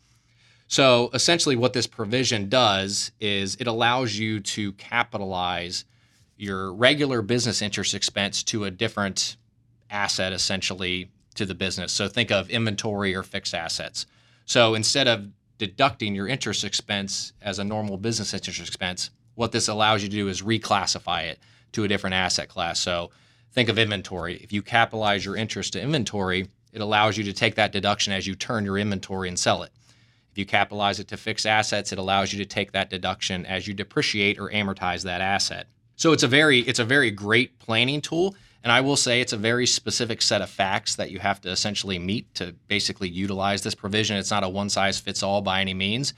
So 0.68 1.10
essentially 1.14 1.56
what 1.56 1.72
this 1.72 1.86
provision 1.86 2.48
does 2.48 3.12
is 3.20 3.56
it 3.56 3.66
allows 3.66 4.16
you 4.16 4.40
to 4.40 4.72
capitalize 4.72 5.84
your 6.36 6.72
regular 6.72 7.22
business 7.22 7.62
interest 7.62 7.94
expense 7.94 8.42
to 8.44 8.64
a 8.64 8.70
different 8.70 9.36
asset 9.90 10.32
essentially 10.32 11.10
to 11.34 11.46
the 11.46 11.54
business. 11.54 11.92
So 11.92 12.08
think 12.08 12.30
of 12.30 12.50
inventory 12.50 13.14
or 13.14 13.22
fixed 13.22 13.54
assets. 13.54 14.06
So 14.44 14.74
instead 14.74 15.06
of 15.06 15.28
deducting 15.58 16.14
your 16.14 16.28
interest 16.28 16.64
expense 16.64 17.32
as 17.40 17.58
a 17.58 17.64
normal 17.64 17.96
business 17.96 18.34
interest 18.34 18.60
expense, 18.60 19.10
what 19.34 19.52
this 19.52 19.68
allows 19.68 20.02
you 20.02 20.08
to 20.08 20.16
do 20.16 20.28
is 20.28 20.42
reclassify 20.42 21.24
it 21.24 21.38
to 21.72 21.84
a 21.84 21.88
different 21.88 22.14
asset 22.14 22.48
class. 22.48 22.78
So 22.80 23.10
think 23.52 23.68
of 23.68 23.78
inventory. 23.78 24.36
If 24.42 24.52
you 24.52 24.62
capitalize 24.62 25.24
your 25.24 25.36
interest 25.36 25.74
to 25.74 25.80
inventory, 25.80 26.48
it 26.72 26.80
allows 26.80 27.16
you 27.16 27.24
to 27.24 27.32
take 27.32 27.54
that 27.54 27.72
deduction 27.72 28.12
as 28.12 28.26
you 28.26 28.34
turn 28.34 28.64
your 28.64 28.78
inventory 28.78 29.28
and 29.28 29.38
sell 29.38 29.62
it. 29.62 29.70
If 30.36 30.40
you 30.40 30.44
capitalize 30.44 31.00
it 31.00 31.08
to 31.08 31.16
fixed 31.16 31.46
assets, 31.46 31.92
it 31.92 31.98
allows 31.98 32.30
you 32.30 32.38
to 32.40 32.44
take 32.44 32.72
that 32.72 32.90
deduction 32.90 33.46
as 33.46 33.66
you 33.66 33.72
depreciate 33.72 34.38
or 34.38 34.50
amortize 34.50 35.02
that 35.04 35.22
asset. 35.22 35.66
So 35.96 36.12
it's 36.12 36.24
a 36.24 36.28
very 36.28 36.58
it's 36.58 36.78
a 36.78 36.84
very 36.84 37.10
great 37.10 37.58
planning 37.58 38.02
tool 38.02 38.36
and 38.62 38.70
I 38.70 38.82
will 38.82 38.96
say 38.96 39.22
it's 39.22 39.32
a 39.32 39.38
very 39.38 39.64
specific 39.64 40.20
set 40.20 40.42
of 40.42 40.50
facts 40.50 40.96
that 40.96 41.10
you 41.10 41.20
have 41.20 41.40
to 41.40 41.48
essentially 41.48 41.98
meet 41.98 42.34
to 42.34 42.54
basically 42.68 43.08
utilize 43.08 43.62
this 43.62 43.74
provision. 43.74 44.18
It's 44.18 44.30
not 44.30 44.44
a 44.44 44.48
one 44.50 44.68
size 44.68 45.00
fits 45.00 45.22
all 45.22 45.40
by 45.40 45.62
any 45.62 45.72
means. 45.72 46.12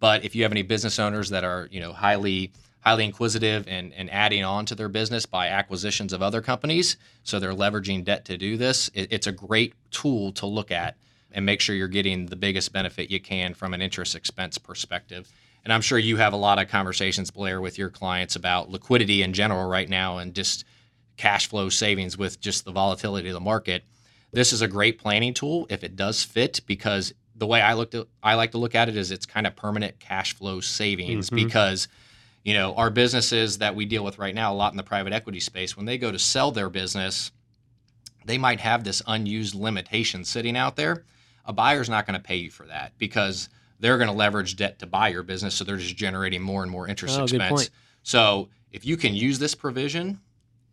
But 0.00 0.24
if 0.24 0.34
you 0.34 0.44
have 0.44 0.52
any 0.52 0.62
business 0.62 0.98
owners 0.98 1.28
that 1.28 1.44
are, 1.44 1.68
you 1.70 1.80
know, 1.80 1.92
highly 1.92 2.52
highly 2.80 3.04
inquisitive 3.04 3.68
and, 3.68 3.92
and 3.92 4.10
adding 4.10 4.44
on 4.44 4.64
to 4.64 4.76
their 4.76 4.88
business 4.88 5.26
by 5.26 5.48
acquisitions 5.48 6.14
of 6.14 6.22
other 6.22 6.40
companies, 6.40 6.96
so 7.22 7.38
they're 7.38 7.52
leveraging 7.52 8.02
debt 8.02 8.24
to 8.24 8.38
do 8.38 8.56
this, 8.56 8.88
it, 8.94 9.12
it's 9.12 9.26
a 9.26 9.32
great 9.32 9.74
tool 9.90 10.32
to 10.32 10.46
look 10.46 10.70
at 10.70 10.96
and 11.32 11.44
make 11.44 11.60
sure 11.60 11.74
you're 11.74 11.88
getting 11.88 12.26
the 12.26 12.36
biggest 12.36 12.72
benefit 12.72 13.10
you 13.10 13.20
can 13.20 13.54
from 13.54 13.74
an 13.74 13.82
interest 13.82 14.14
expense 14.14 14.58
perspective. 14.58 15.30
And 15.64 15.72
I'm 15.72 15.82
sure 15.82 15.98
you 15.98 16.16
have 16.16 16.32
a 16.32 16.36
lot 16.36 16.58
of 16.58 16.68
conversations, 16.68 17.30
Blair, 17.30 17.60
with 17.60 17.78
your 17.78 17.90
clients 17.90 18.36
about 18.36 18.70
liquidity 18.70 19.22
in 19.22 19.32
general 19.32 19.68
right 19.68 19.88
now 19.88 20.18
and 20.18 20.34
just 20.34 20.64
cash 21.16 21.48
flow 21.48 21.68
savings 21.68 22.16
with 22.16 22.40
just 22.40 22.64
the 22.64 22.72
volatility 22.72 23.28
of 23.28 23.34
the 23.34 23.40
market. 23.40 23.84
This 24.32 24.52
is 24.52 24.62
a 24.62 24.68
great 24.68 24.98
planning 24.98 25.34
tool 25.34 25.66
if 25.68 25.84
it 25.84 25.96
does 25.96 26.22
fit 26.22 26.60
because 26.66 27.12
the 27.38 27.46
way 27.46 27.60
I 27.60 27.74
looked 27.74 27.94
at 27.94 28.06
I 28.22 28.34
like 28.34 28.52
to 28.52 28.58
look 28.58 28.74
at 28.74 28.88
it 28.88 28.96
is 28.96 29.10
it's 29.10 29.26
kind 29.26 29.46
of 29.46 29.56
permanent 29.56 29.98
cash 30.00 30.34
flow 30.34 30.60
savings 30.60 31.26
mm-hmm. 31.26 31.36
because 31.36 31.88
you 32.44 32.54
know 32.54 32.74
our 32.74 32.90
businesses 32.90 33.58
that 33.58 33.74
we 33.74 33.84
deal 33.86 34.04
with 34.04 34.18
right 34.18 34.34
now 34.34 34.52
a 34.52 34.56
lot 34.56 34.72
in 34.72 34.76
the 34.76 34.82
private 34.82 35.12
equity 35.12 35.40
space 35.40 35.76
when 35.76 35.86
they 35.86 35.98
go 35.98 36.10
to 36.10 36.18
sell 36.18 36.50
their 36.50 36.68
business 36.68 37.30
they 38.24 38.38
might 38.38 38.60
have 38.60 38.84
this 38.84 39.02
unused 39.06 39.54
limitation 39.54 40.24
sitting 40.24 40.56
out 40.56 40.76
there 40.76 41.04
a 41.48 41.52
buyer's 41.52 41.88
not 41.88 42.06
going 42.06 42.18
to 42.18 42.22
pay 42.22 42.36
you 42.36 42.50
for 42.50 42.66
that 42.66 42.92
because 42.98 43.48
they're 43.80 43.98
going 43.98 44.10
to 44.10 44.14
leverage 44.14 44.54
debt 44.54 44.78
to 44.78 44.86
buy 44.86 45.08
your 45.08 45.24
business 45.24 45.56
so 45.56 45.64
they're 45.64 45.76
just 45.76 45.96
generating 45.96 46.40
more 46.40 46.62
and 46.62 46.70
more 46.70 46.86
interest 46.86 47.18
oh, 47.18 47.24
expense 47.24 47.70
so 48.04 48.48
if 48.70 48.86
you 48.86 48.96
can 48.96 49.14
use 49.14 49.40
this 49.40 49.54
provision 49.54 50.20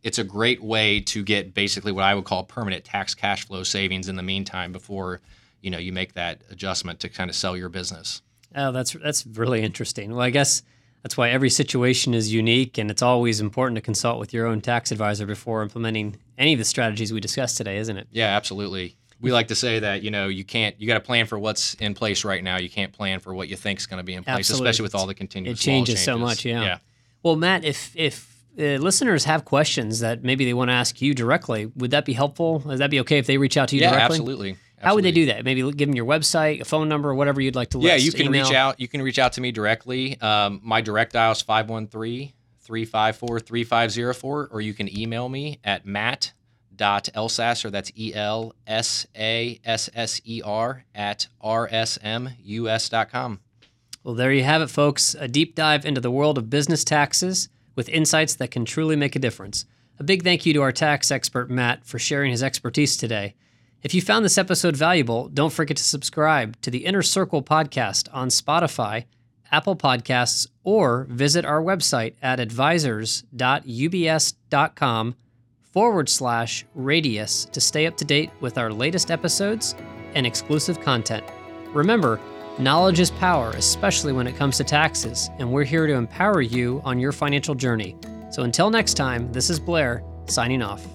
it's 0.05 0.19
a 0.19 0.23
great 0.23 0.63
way 0.63 1.01
to 1.01 1.23
get 1.23 1.55
basically 1.55 1.91
what 1.91 2.03
I 2.03 2.13
would 2.13 2.25
call 2.25 2.43
permanent 2.43 2.85
tax 2.85 3.15
cash 3.15 3.47
flow 3.47 3.63
savings 3.63 4.07
in 4.07 4.15
the 4.15 4.23
meantime 4.23 4.71
before 4.71 5.19
you 5.61 5.71
know 5.71 5.79
you 5.79 5.91
make 5.91 6.13
that 6.13 6.41
adjustment 6.51 6.99
to 6.99 7.09
kind 7.09 7.27
of 7.27 7.35
sell 7.35 7.57
your 7.57 7.69
business. 7.69 8.21
Oh, 8.55 8.71
that's 8.71 8.93
that's 8.93 9.25
really 9.25 9.63
interesting. 9.63 10.11
Well, 10.11 10.21
I 10.21 10.29
guess 10.29 10.61
that's 11.01 11.17
why 11.17 11.31
every 11.31 11.49
situation 11.49 12.13
is 12.13 12.31
unique, 12.31 12.77
and 12.77 12.91
it's 12.91 13.01
always 13.01 13.41
important 13.41 13.77
to 13.77 13.81
consult 13.81 14.19
with 14.19 14.31
your 14.31 14.45
own 14.45 14.61
tax 14.61 14.91
advisor 14.91 15.25
before 15.25 15.63
implementing 15.63 16.17
any 16.37 16.53
of 16.53 16.59
the 16.59 16.65
strategies 16.65 17.11
we 17.11 17.19
discussed 17.19 17.57
today, 17.57 17.77
isn't 17.77 17.97
it? 17.97 18.07
Yeah, 18.11 18.27
absolutely. 18.27 18.95
We 19.21 19.31
like 19.31 19.47
to 19.47 19.55
say 19.55 19.79
that 19.79 20.03
you 20.03 20.11
know 20.11 20.27
you 20.27 20.43
can't 20.43 20.79
you 20.79 20.87
got 20.87 20.95
to 20.95 20.99
plan 20.99 21.25
for 21.25 21.39
what's 21.39 21.73
in 21.75 21.93
place 21.93 22.23
right 22.23 22.43
now. 22.43 22.57
You 22.57 22.69
can't 22.69 22.91
plan 22.91 23.19
for 23.19 23.33
what 23.33 23.47
you 23.47 23.55
think 23.55 23.79
is 23.79 23.85
going 23.85 23.99
to 23.99 24.03
be 24.03 24.13
in 24.13 24.23
place, 24.23 24.39
absolutely. 24.39 24.69
especially 24.69 24.83
with 24.83 24.95
all 24.95 25.07
the 25.07 25.15
continuous. 25.15 25.59
It 25.59 25.63
changes, 25.63 25.95
changes, 25.95 26.05
so 26.05 26.17
much. 26.17 26.45
Yeah. 26.45 26.61
Yeah. 26.61 26.77
Well, 27.23 27.35
Matt, 27.35 27.63
if 27.63 27.91
if 27.95 28.35
uh, 28.59 28.77
listeners 28.77 29.25
have 29.25 29.45
questions 29.45 29.99
that 29.99 30.23
maybe 30.23 30.45
they 30.45 30.53
want 30.53 30.69
to 30.69 30.73
ask 30.73 31.01
you 31.01 31.13
directly, 31.13 31.65
would 31.75 31.91
that 31.91 32.05
be 32.05 32.13
helpful? 32.13 32.59
Would 32.59 32.77
that 32.79 32.89
be 32.89 32.99
okay 33.01 33.17
if 33.17 33.27
they 33.27 33.37
reach 33.37 33.57
out 33.57 33.69
to 33.69 33.75
you 33.75 33.81
yeah, 33.81 33.91
directly? 33.91 34.15
Absolutely. 34.15 34.49
absolutely. 34.51 34.61
How 34.85 34.95
would 34.95 35.03
they 35.03 35.11
do 35.11 35.25
that? 35.27 35.43
Maybe 35.43 35.61
give 35.71 35.87
them 35.87 35.95
your 35.95 36.05
website, 36.05 36.61
a 36.61 36.65
phone 36.65 36.87
number, 36.87 37.13
whatever 37.15 37.41
you'd 37.41 37.55
like 37.55 37.69
to 37.69 37.77
list. 37.77 37.87
Yeah, 37.87 37.95
you 37.95 38.11
can 38.11 38.27
email. 38.27 38.45
reach 38.45 38.53
out. 38.53 38.79
You 38.79 38.87
can 38.87 39.01
reach 39.01 39.17
out 39.17 39.33
to 39.33 39.41
me 39.41 39.51
directly. 39.51 40.19
Um, 40.21 40.61
my 40.63 40.81
direct 40.81 41.13
dial 41.13 41.31
is 41.31 41.41
513 41.41 42.33
354 42.61 43.39
3504, 43.39 44.49
or 44.51 44.61
you 44.61 44.73
can 44.73 44.95
email 44.97 45.27
me 45.29 45.59
at 45.63 45.85
matt 45.85 46.33
dot 46.77 47.09
elsasser 47.15 47.71
that's 47.71 47.91
e-l-s-a-s-s-e-r 47.97 48.55
at 50.93 51.27
r-s-m-u-s 51.41 52.89
dot 52.89 53.09
com 53.09 53.39
well 54.03 54.15
there 54.15 54.31
you 54.31 54.43
have 54.43 54.61
it 54.61 54.69
folks 54.69 55.15
a 55.19 55.27
deep 55.27 55.55
dive 55.55 55.85
into 55.85 56.01
the 56.01 56.11
world 56.11 56.37
of 56.37 56.49
business 56.49 56.83
taxes 56.83 57.49
with 57.75 57.89
insights 57.89 58.35
that 58.35 58.51
can 58.51 58.65
truly 58.65 58.95
make 58.95 59.15
a 59.15 59.19
difference. 59.19 59.65
A 59.99 60.03
big 60.03 60.23
thank 60.23 60.45
you 60.45 60.53
to 60.53 60.61
our 60.61 60.71
tax 60.71 61.11
expert, 61.11 61.49
Matt, 61.49 61.85
for 61.85 61.99
sharing 61.99 62.31
his 62.31 62.43
expertise 62.43 62.97
today. 62.97 63.35
If 63.81 63.93
you 63.93 64.01
found 64.01 64.25
this 64.25 64.37
episode 64.37 64.75
valuable, 64.75 65.29
don't 65.29 65.53
forget 65.53 65.77
to 65.77 65.83
subscribe 65.83 66.59
to 66.61 66.71
the 66.71 66.85
Inner 66.85 67.03
Circle 67.03 67.43
podcast 67.43 68.09
on 68.11 68.29
Spotify, 68.29 69.05
Apple 69.51 69.75
Podcasts, 69.75 70.47
or 70.63 71.05
visit 71.09 71.45
our 71.45 71.61
website 71.61 72.15
at 72.21 72.39
advisors.ubs.com 72.39 75.15
forward 75.75 76.09
slash 76.09 76.65
radius 76.73 77.45
to 77.45 77.61
stay 77.61 77.85
up 77.85 77.95
to 77.97 78.05
date 78.05 78.31
with 78.41 78.57
our 78.57 78.73
latest 78.73 79.11
episodes 79.11 79.75
and 80.15 80.25
exclusive 80.25 80.81
content. 80.81 81.23
Remember, 81.71 82.19
Knowledge 82.57 83.01
is 83.01 83.11
power, 83.11 83.49
especially 83.57 84.13
when 84.13 84.27
it 84.27 84.37
comes 84.37 84.55
to 84.55 84.63
taxes, 84.63 85.29
and 85.39 85.51
we're 85.51 85.65
here 85.65 85.87
to 85.87 85.93
empower 85.93 86.41
you 86.41 86.81
on 86.85 86.97
your 86.97 87.11
financial 87.11 87.53
journey. 87.53 87.97
So 88.31 88.43
until 88.43 88.69
next 88.69 88.93
time, 88.93 89.29
this 89.33 89.49
is 89.49 89.59
Blair 89.59 90.01
signing 90.27 90.61
off. 90.61 90.87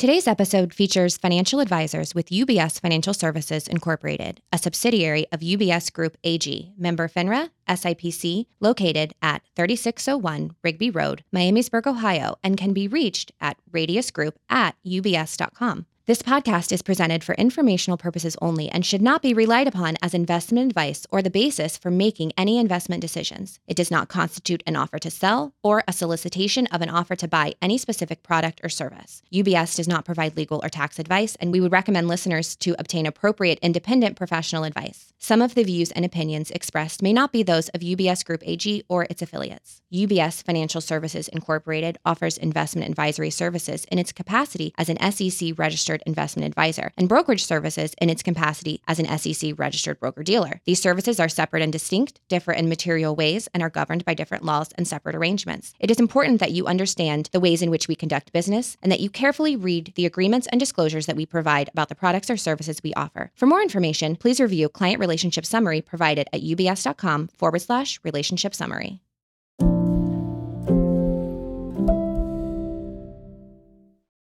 Today's 0.00 0.26
episode 0.26 0.72
features 0.72 1.18
financial 1.18 1.60
advisors 1.60 2.14
with 2.14 2.30
UBS 2.30 2.80
Financial 2.80 3.12
Services 3.12 3.68
Incorporated, 3.68 4.40
a 4.50 4.56
subsidiary 4.56 5.26
of 5.30 5.40
UBS 5.40 5.92
Group 5.92 6.16
AG, 6.24 6.72
member 6.78 7.06
FINRA, 7.06 7.50
SIPC, 7.68 8.46
located 8.60 9.12
at 9.20 9.42
3601 9.56 10.52
Rigby 10.64 10.88
Road, 10.88 11.22
Miamisburg, 11.36 11.86
Ohio, 11.86 12.36
and 12.42 12.56
can 12.56 12.72
be 12.72 12.88
reached 12.88 13.32
at 13.42 13.58
radiusgroup 13.70 14.36
at 14.48 14.74
ubs.com. 14.86 15.84
This 16.10 16.22
podcast 16.22 16.72
is 16.72 16.82
presented 16.82 17.22
for 17.22 17.36
informational 17.36 17.96
purposes 17.96 18.36
only 18.42 18.68
and 18.68 18.84
should 18.84 19.00
not 19.00 19.22
be 19.22 19.32
relied 19.32 19.68
upon 19.68 19.94
as 20.02 20.12
investment 20.12 20.66
advice 20.66 21.06
or 21.12 21.22
the 21.22 21.30
basis 21.30 21.78
for 21.78 21.88
making 21.88 22.32
any 22.36 22.58
investment 22.58 23.00
decisions. 23.00 23.60
It 23.68 23.76
does 23.76 23.92
not 23.92 24.08
constitute 24.08 24.64
an 24.66 24.74
offer 24.74 24.98
to 24.98 25.08
sell 25.08 25.54
or 25.62 25.84
a 25.86 25.92
solicitation 25.92 26.66
of 26.72 26.82
an 26.82 26.90
offer 26.90 27.14
to 27.14 27.28
buy 27.28 27.54
any 27.62 27.78
specific 27.78 28.24
product 28.24 28.60
or 28.64 28.68
service. 28.68 29.22
UBS 29.32 29.76
does 29.76 29.86
not 29.86 30.04
provide 30.04 30.36
legal 30.36 30.60
or 30.64 30.68
tax 30.68 30.98
advice, 30.98 31.36
and 31.36 31.52
we 31.52 31.60
would 31.60 31.70
recommend 31.70 32.08
listeners 32.08 32.56
to 32.56 32.74
obtain 32.80 33.06
appropriate 33.06 33.60
independent 33.62 34.16
professional 34.16 34.64
advice. 34.64 35.12
Some 35.20 35.40
of 35.40 35.54
the 35.54 35.62
views 35.62 35.92
and 35.92 36.04
opinions 36.04 36.50
expressed 36.50 37.02
may 37.02 37.12
not 37.12 37.30
be 37.30 37.44
those 37.44 37.68
of 37.68 37.82
UBS 37.82 38.24
Group 38.24 38.42
AG 38.44 38.82
or 38.88 39.04
its 39.04 39.22
affiliates. 39.22 39.80
UBS 39.92 40.42
Financial 40.42 40.80
Services 40.80 41.28
Incorporated 41.28 41.98
offers 42.04 42.36
investment 42.36 42.88
advisory 42.88 43.30
services 43.30 43.84
in 43.92 43.98
its 44.00 44.10
capacity 44.10 44.74
as 44.76 44.88
an 44.88 45.12
SEC 45.12 45.56
registered 45.56 45.99
registered 46.00 46.20
investment 46.20 46.46
advisor, 46.46 46.92
and 46.96 47.08
brokerage 47.08 47.44
services 47.44 47.94
in 48.00 48.10
its 48.10 48.22
capacity 48.22 48.80
as 48.86 48.98
an 48.98 49.18
SEC 49.18 49.52
registered 49.58 49.98
broker 50.00 50.22
dealer. 50.22 50.60
These 50.64 50.82
services 50.82 51.20
are 51.20 51.28
separate 51.28 51.62
and 51.62 51.72
distinct, 51.72 52.20
differ 52.28 52.52
in 52.52 52.68
material 52.68 53.14
ways, 53.14 53.48
and 53.54 53.62
are 53.62 53.70
governed 53.70 54.04
by 54.04 54.14
different 54.14 54.44
laws 54.44 54.70
and 54.76 54.86
separate 54.86 55.16
arrangements. 55.16 55.74
It 55.78 55.90
is 55.90 56.00
important 56.00 56.40
that 56.40 56.52
you 56.52 56.66
understand 56.66 57.28
the 57.32 57.40
ways 57.40 57.62
in 57.62 57.70
which 57.70 57.88
we 57.88 57.94
conduct 57.94 58.32
business 58.32 58.76
and 58.82 58.90
that 58.92 59.00
you 59.00 59.10
carefully 59.10 59.56
read 59.56 59.92
the 59.96 60.06
agreements 60.06 60.48
and 60.50 60.60
disclosures 60.60 61.06
that 61.06 61.16
we 61.16 61.26
provide 61.26 61.70
about 61.72 61.88
the 61.88 61.94
products 61.94 62.30
or 62.30 62.36
services 62.36 62.82
we 62.82 62.94
offer. 62.94 63.30
For 63.34 63.46
more 63.46 63.62
information, 63.62 64.16
please 64.16 64.40
review 64.40 64.68
client 64.68 65.00
relationship 65.00 65.46
summary 65.46 65.80
provided 65.80 66.28
at 66.32 66.42
ubs.com 66.42 67.28
forward 67.28 67.62
slash 67.62 68.00
relationship 68.04 68.54
summary. 68.54 69.00